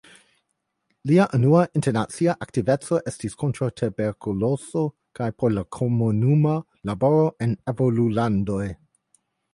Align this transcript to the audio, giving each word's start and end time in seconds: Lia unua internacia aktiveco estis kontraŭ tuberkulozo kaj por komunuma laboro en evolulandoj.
Lia 1.09 1.25
unua 1.37 1.59
internacia 1.79 2.35
aktiveco 2.45 2.99
estis 3.11 3.37
kontraŭ 3.43 3.69
tuberkulozo 3.81 4.87
kaj 5.21 5.31
por 5.43 5.61
komunuma 5.79 6.57
laboro 6.93 7.29
en 7.49 7.55
evolulandoj. 7.75 8.65